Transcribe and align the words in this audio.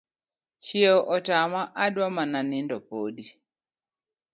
Chieo 0.63 0.97
otama 1.15 1.61
adwa 1.83 2.07
mana 2.17 2.39
nindo 2.49 2.77
podi 2.87 3.25